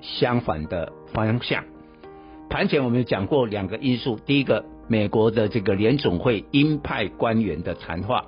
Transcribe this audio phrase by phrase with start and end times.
[0.00, 1.64] 相反的方向。
[2.48, 8.26] 盘前我们讲过两个因素，第一个，美国的这个联总会鹰派官员的谈话，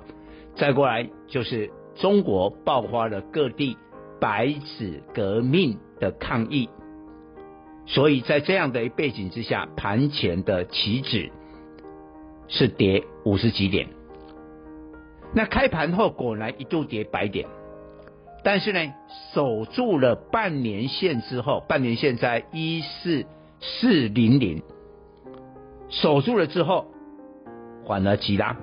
[0.55, 3.77] 再过来就是中国爆发了各地
[4.19, 6.69] 白纸革命的抗议。
[7.87, 11.31] 所以在这样的背景之下，盘前的期指
[12.47, 13.87] 是跌五十几点。
[15.33, 17.47] 那开盘后果然一度跌百点，
[18.43, 18.93] 但是呢，
[19.33, 23.25] 守住了半年线之后，半年线在一四
[23.59, 24.63] 四零零，
[25.89, 26.87] 守住了之后，
[27.85, 28.57] 缓而急拉，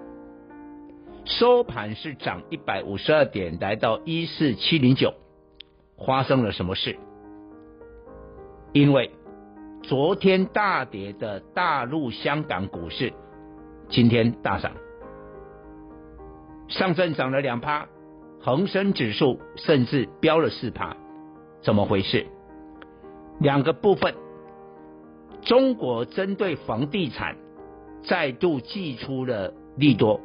[1.24, 5.14] 收盘是涨一百五十二点，来到一四七零九。
[6.06, 6.96] 发生了什么事？
[8.72, 9.10] 因为
[9.82, 13.12] 昨天大跌的大陆、香港股市，
[13.88, 14.72] 今天大涨，
[16.68, 17.88] 上证涨了两趴，
[18.40, 20.96] 恒生指数甚至飙了四趴，
[21.60, 22.26] 怎么回事？
[23.40, 24.14] 两个部分，
[25.42, 27.36] 中国针对房地产
[28.02, 30.20] 再度祭出了利多，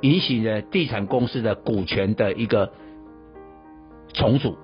[0.00, 2.72] 引起了地产公司的股权的一个
[4.12, 4.56] 重组。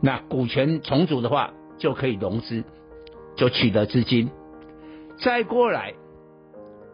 [0.00, 2.64] 那股权重组的话，就可以融资，
[3.36, 4.30] 就取得资金。
[5.18, 5.94] 再过来，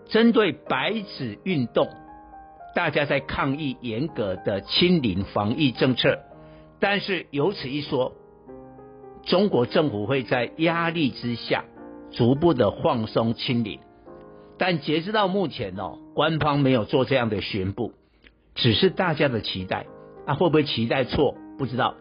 [0.07, 1.89] 针对白纸运动，
[2.75, 6.21] 大家在抗议严格的清零防疫政策。
[6.81, 8.13] 但是有此一说，
[9.25, 11.65] 中国政府会在压力之下
[12.13, 13.81] 逐步的放松清零。
[14.59, 17.93] 但截止到目前哦，官方没有做这样的宣布，
[18.55, 19.87] 只是大家的期待
[20.27, 21.35] 啊，会不会期待错？
[21.59, 21.95] 不知道。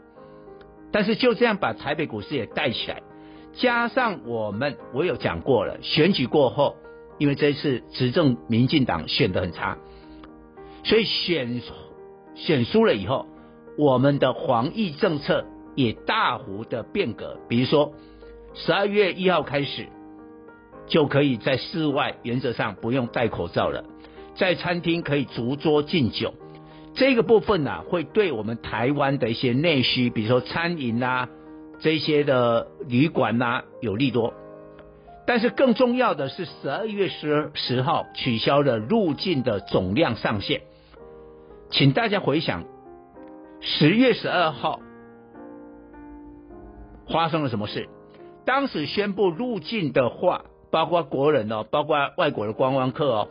[0.91, 3.01] 但是就这样把台北股市也带起来，
[3.53, 6.75] 加上我们我有讲过了，选举过后，
[7.17, 9.77] 因为这次执政民进党选得很差，
[10.87, 11.61] 所以选
[12.33, 13.25] 选输了以后，
[13.77, 17.91] 我们的防疫政策也大幅的变革，比如说
[18.53, 19.87] 十二月一号开始，
[20.87, 23.83] 就可以在室外原则上不用戴口罩了，
[24.35, 26.33] 在餐厅可以逐桌敬酒。
[26.93, 31.27] 这个部分呢、啊，会对我们台湾的一些内需，比如说餐饮啊，
[31.81, 34.33] 这些的旅馆呐、啊，有利多。
[35.25, 40.61] 但是更重要的是，十二月十十号取消了入境的总量上限。
[41.69, 42.63] 请大家回想，
[43.59, 44.79] 十月十二号
[47.11, 47.87] 发生了什么事？
[48.45, 53.27] 当时宣布入境的话，包括国人哦，包括外国的观光客哦，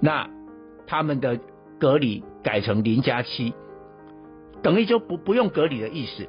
[0.00, 0.28] 那
[0.86, 1.38] 他们的。
[1.80, 3.54] 隔离改成零加七，
[4.62, 6.28] 等于就不不用隔离的意思。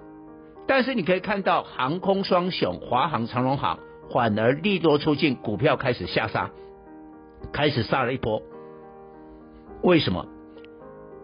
[0.65, 3.77] 但是你可以看到航空双雄华航、长荣航
[4.13, 6.49] 反而利多出尽，股票开始下杀，
[7.51, 8.41] 开始杀了一波。
[9.83, 10.25] 为什么？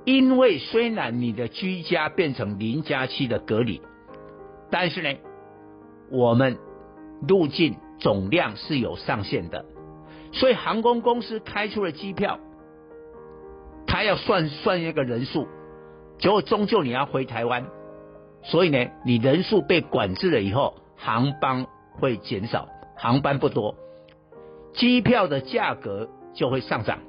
[0.07, 3.81] 因为虽然你的居家变成零加七的隔离，
[4.71, 5.19] 但是呢，
[6.09, 6.57] 我们
[7.27, 9.65] 入境总量是有上限的，
[10.31, 12.39] 所以航空公司开出了机票。
[13.85, 15.45] 他要算算一个人数，
[16.19, 17.65] 结果终究你要回台湾，
[18.43, 23.75] 所以呢，你人数被管制了以后，航班会减少，航班不多，
[24.71, 26.99] 机票的价格就会上涨。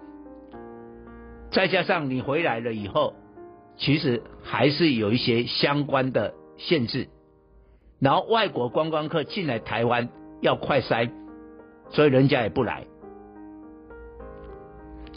[1.50, 3.14] 再加上你回来了以后，
[3.76, 7.08] 其实还是有一些相关的限制，
[8.00, 10.08] 然后外国观光客进来台湾
[10.40, 11.10] 要快筛，
[11.90, 12.84] 所以人家也不来。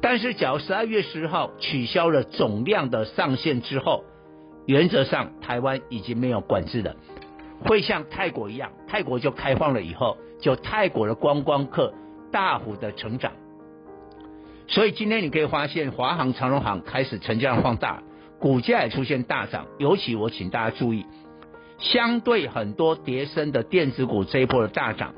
[0.02, 4.04] 但是，假如十二月十号取消了总量的上限之后，
[4.66, 6.96] 原则上台湾已经没有管制了，
[7.64, 11.94] 会像泰国一样，泰国就开放了以后，就泰国的观光客
[12.32, 13.34] 大幅的成长。
[14.72, 18.02] 所以今天你可以发现，华航、长荣航开始成交量放大，
[18.40, 19.68] 股价也出现大涨。
[19.78, 21.06] 尤其我请大家注意，
[21.78, 25.14] 相对很多跌升的电子股这一波的大涨，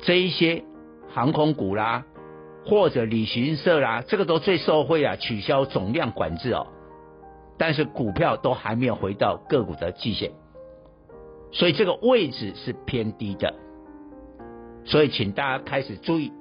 [0.00, 0.64] 这一些
[1.10, 2.06] 航空股啦，
[2.64, 6.68] 或者旅行社啦，这个都最受惠啊，取消总量管制哦。
[7.58, 10.32] 但是股票都还没有回到个股的季线，
[11.52, 13.54] 所以这个位置是偏低的。
[14.86, 16.32] 所以请大家开始注意，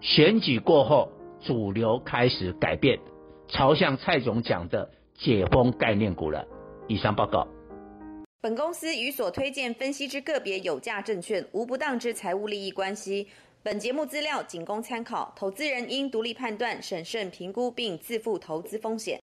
[0.00, 1.10] 选举过后
[1.42, 2.98] 主流开始改变，
[3.48, 6.44] 朝向蔡总讲的解封概念股了。
[6.88, 7.46] 以上报告。
[8.40, 13.28] 本公司与所推荐分析之个别有价证券无不当之财务利益关系。
[13.62, 19.18] 本节目资料仅供参考，投资人应独立判断、审慎评估并自负投资风险。